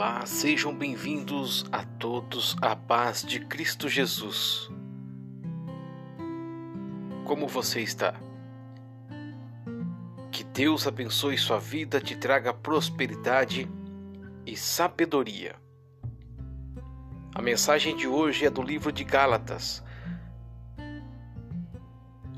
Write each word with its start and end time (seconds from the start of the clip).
Olá, 0.00 0.24
sejam 0.24 0.72
bem-vindos 0.72 1.66
a 1.72 1.82
todos 1.82 2.56
à 2.62 2.76
paz 2.76 3.20
de 3.20 3.40
Cristo 3.40 3.88
Jesus. 3.88 4.70
Como 7.24 7.48
você 7.48 7.80
está? 7.80 8.14
Que 10.30 10.44
Deus 10.44 10.86
abençoe 10.86 11.36
sua 11.36 11.58
vida, 11.58 12.00
te 12.00 12.14
traga 12.14 12.54
prosperidade 12.54 13.68
e 14.46 14.56
sabedoria. 14.56 15.56
A 17.34 17.42
mensagem 17.42 17.96
de 17.96 18.06
hoje 18.06 18.46
é 18.46 18.50
do 18.50 18.62
livro 18.62 18.92
de 18.92 19.02
Gálatas, 19.02 19.82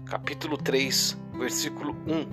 capítulo 0.06 0.56
3, 0.56 1.14
versículo 1.34 1.92
1. 2.06 2.27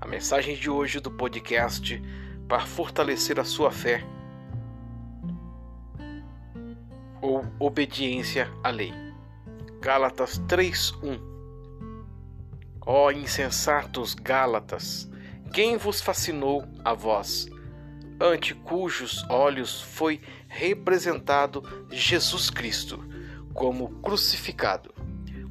A 0.00 0.06
mensagem 0.06 0.56
de 0.56 0.70
hoje 0.70 0.98
do 0.98 1.10
podcast 1.10 2.00
para 2.48 2.66
fortalecer 2.66 3.40
a 3.40 3.44
sua 3.44 3.70
fé 3.70 4.04
ou 7.20 7.44
obediência 7.58 8.50
à 8.62 8.70
lei. 8.70 8.92
Gálatas 9.80 10.38
3:1 10.48 11.18
Ó 12.86 13.10
insensatos 13.10 14.14
Gálatas, 14.14 15.10
quem 15.52 15.78
vos 15.78 16.02
fascinou 16.02 16.64
a 16.84 16.92
vós, 16.92 17.48
ante 18.20 18.54
cujos 18.54 19.24
olhos 19.30 19.80
foi 19.80 20.20
representado 20.48 21.62
Jesus 21.90 22.50
Cristo 22.50 23.02
como 23.54 23.88
crucificado? 24.00 24.92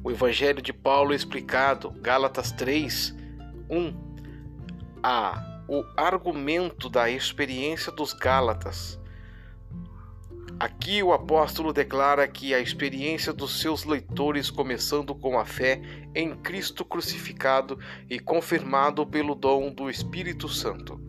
O 0.04 0.10
Evangelho 0.10 0.62
de 0.62 0.72
Paulo 0.72 1.12
explicado, 1.12 1.90
Gálatas 2.00 2.52
3, 2.52 3.14
1 3.68 4.04
a 5.02 5.53
o 5.68 5.84
argumento 5.96 6.88
da 6.88 7.08
experiência 7.08 7.90
dos 7.90 8.12
Gálatas. 8.12 8.98
Aqui 10.58 11.02
o 11.02 11.12
apóstolo 11.12 11.72
declara 11.72 12.28
que 12.28 12.54
a 12.54 12.60
experiência 12.60 13.32
dos 13.32 13.60
seus 13.60 13.84
leitores, 13.84 14.50
começando 14.50 15.14
com 15.14 15.38
a 15.38 15.44
fé 15.44 15.82
em 16.14 16.34
Cristo 16.36 16.84
crucificado 16.84 17.78
e 18.08 18.20
confirmado 18.20 19.04
pelo 19.04 19.34
dom 19.34 19.72
do 19.72 19.90
Espírito 19.90 20.48
Santo, 20.48 21.00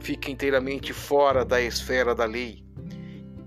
fica 0.00 0.30
inteiramente 0.30 0.92
fora 0.92 1.44
da 1.44 1.60
esfera 1.60 2.14
da 2.14 2.24
lei. 2.24 2.64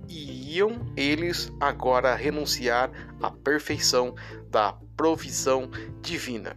E 0.08 0.58
iam 0.58 0.94
eles 0.96 1.52
agora 1.60 2.16
renunciar 2.16 2.92
à 3.22 3.32
perfeição 3.32 4.16
da 4.50 4.74
provisão 4.96 5.70
divina. 6.02 6.56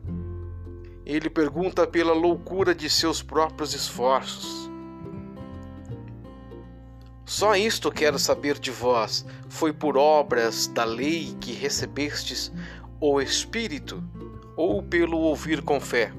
Ele 1.05 1.29
pergunta 1.29 1.87
pela 1.87 2.13
loucura 2.13 2.75
de 2.75 2.89
seus 2.89 3.23
próprios 3.23 3.75
esforços. 3.75 4.71
Só 7.25 7.57
isto 7.57 7.91
quero 7.91 8.19
saber 8.19 8.59
de 8.59 8.71
vós: 8.71 9.25
foi 9.49 9.73
por 9.73 9.97
obras 9.97 10.67
da 10.67 10.85
lei 10.85 11.35
que 11.41 11.53
recebestes 11.53 12.53
o 13.01 13.21
Espírito, 13.21 14.03
ou 14.57 14.83
pelo 14.83 15.19
ouvir 15.19 15.63
com 15.63 15.81
fé? 15.81 16.13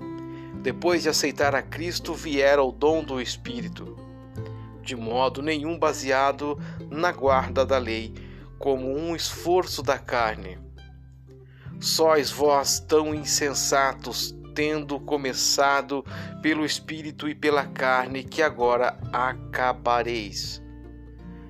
Depois 0.62 1.04
de 1.04 1.10
aceitar 1.10 1.54
a 1.56 1.62
Cristo, 1.62 2.14
viera 2.14 2.64
o 2.64 2.72
dom 2.72 3.04
do 3.04 3.22
Espírito, 3.22 3.98
de 4.82 4.96
modo 4.96 5.42
nenhum 5.42 5.78
baseado 5.78 6.58
na 6.90 7.12
guarda 7.12 7.66
da 7.66 7.78
lei, 7.78 8.14
como 8.58 8.90
um 8.94 9.16
esforço 9.16 9.84
da 9.84 9.98
carne. 9.98 10.58
Sois 11.80 12.32
vós 12.32 12.80
tão 12.80 13.14
insensatos, 13.14 14.34
tendo 14.54 15.00
começado 15.00 16.06
pelo 16.42 16.66
Espírito 16.66 17.28
e 17.28 17.36
pela 17.36 17.66
carne, 17.66 18.24
que 18.24 18.42
agora 18.42 18.98
acabareis. 19.12 20.62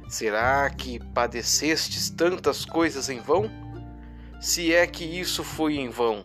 Será 0.08 0.70
que 0.70 1.00
padecestes 1.14 2.10
tantas 2.10 2.66
coisas 2.66 3.10
em 3.10 3.20
vão? 3.20 3.50
Se 4.40 4.74
é 4.74 4.86
que 4.86 5.04
isso 5.04 5.44
foi 5.44 5.76
em 5.78 5.90
vão. 5.90 6.24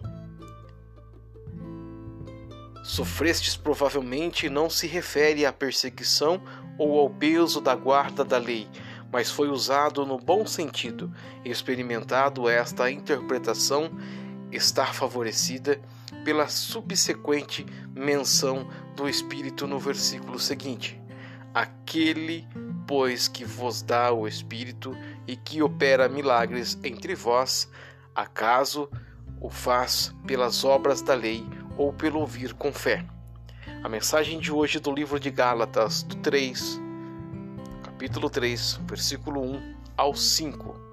Sofrestes 2.82 3.56
provavelmente 3.56 4.48
não 4.48 4.68
se 4.70 4.86
refere 4.86 5.44
à 5.44 5.52
perseguição 5.52 6.40
ou 6.78 6.98
ao 6.98 7.10
peso 7.10 7.60
da 7.60 7.74
guarda 7.74 8.24
da 8.24 8.38
lei, 8.38 8.66
mas 9.12 9.30
foi 9.30 9.48
usado 9.48 10.06
no 10.06 10.18
bom 10.18 10.46
sentido, 10.46 11.12
experimentado 11.44 12.48
esta 12.48 12.90
interpretação 12.90 13.90
estar 14.50 14.94
favorecida 14.94 15.80
pela 16.24 16.48
subsequente 16.48 17.66
menção 17.94 18.68
do 18.96 19.08
Espírito 19.08 19.66
no 19.66 19.78
versículo 19.78 20.38
seguinte: 20.38 21.00
Aquele, 21.54 22.46
pois, 22.86 23.28
que 23.28 23.44
vos 23.44 23.82
dá 23.82 24.12
o 24.12 24.26
Espírito 24.26 24.96
e 25.26 25.36
que 25.36 25.62
opera 25.62 26.08
milagres 26.08 26.78
entre 26.82 27.14
vós, 27.14 27.68
acaso 28.14 28.88
o 29.40 29.48
faz 29.48 30.14
pelas 30.26 30.64
obras 30.64 31.02
da 31.02 31.14
lei 31.14 31.46
ou 31.76 31.92
pelo 31.92 32.20
ouvir 32.20 32.54
com 32.54 32.72
fé? 32.72 33.04
A 33.82 33.88
mensagem 33.88 34.40
de 34.40 34.50
hoje 34.50 34.80
do 34.80 34.92
livro 34.92 35.20
de 35.20 35.30
Gálatas, 35.30 36.02
do 36.02 36.16
3, 36.16 36.80
capítulo 37.84 38.28
3, 38.28 38.80
versículo 38.86 39.40
1 39.40 39.74
ao 39.96 40.14
5 40.14 40.87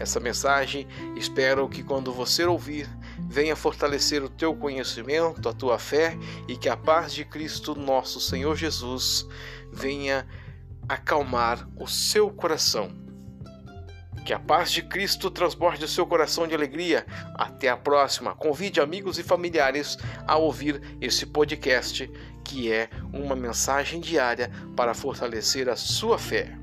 essa 0.00 0.18
mensagem. 0.18 0.88
Espero 1.14 1.68
que 1.68 1.82
quando 1.82 2.12
você 2.12 2.44
ouvir, 2.44 2.88
venha 3.28 3.54
fortalecer 3.54 4.24
o 4.24 4.28
teu 4.28 4.54
conhecimento, 4.56 5.48
a 5.48 5.52
tua 5.52 5.78
fé 5.78 6.16
e 6.48 6.56
que 6.56 6.68
a 6.68 6.76
paz 6.76 7.12
de 7.12 7.24
Cristo, 7.24 7.74
nosso 7.74 8.18
Senhor 8.20 8.56
Jesus, 8.56 9.26
venha 9.70 10.26
acalmar 10.88 11.68
o 11.76 11.86
seu 11.86 12.30
coração. 12.30 12.90
Que 14.24 14.32
a 14.32 14.38
paz 14.38 14.72
de 14.72 14.82
Cristo 14.82 15.30
transborde 15.30 15.84
o 15.84 15.88
seu 15.88 16.06
coração 16.06 16.46
de 16.46 16.54
alegria. 16.54 17.06
Até 17.34 17.68
a 17.68 17.76
próxima. 17.76 18.34
Convide 18.34 18.80
amigos 18.80 19.18
e 19.18 19.22
familiares 19.22 19.96
a 20.26 20.36
ouvir 20.36 20.80
esse 21.00 21.26
podcast, 21.26 22.10
que 22.44 22.70
é 22.72 22.90
uma 23.12 23.34
mensagem 23.34 24.00
diária 24.00 24.50
para 24.76 24.94
fortalecer 24.94 25.68
a 25.68 25.76
sua 25.76 26.18
fé. 26.18 26.59